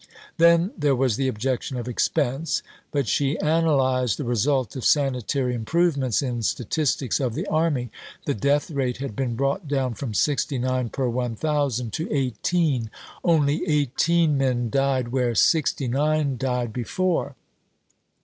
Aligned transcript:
Then 0.39 0.71
there 0.75 0.95
was 0.95 1.15
the 1.15 1.27
objection 1.27 1.77
of 1.77 1.87
expense, 1.87 2.63
but 2.91 3.07
she 3.07 3.35
analysed 3.35 4.17
the 4.17 4.23
result 4.23 4.75
of 4.75 4.83
sanitary 4.83 5.53
improvements 5.53 6.23
in 6.23 6.41
statistics 6.41 7.19
of 7.19 7.35
the 7.35 7.45
army. 7.45 7.91
The 8.25 8.33
death 8.33 8.71
rate 8.71 8.97
had 8.97 9.15
been 9.15 9.35
brought 9.35 9.67
down 9.67 9.93
from 9.93 10.15
69 10.15 10.89
per 10.89 11.07
1000 11.07 11.93
to 11.93 12.11
18. 12.11 12.89
Only 13.23 13.61
18 13.67 14.39
men 14.39 14.71
died 14.71 15.09
where 15.09 15.35
69 15.35 16.37
died 16.37 16.73
before. 16.73 17.35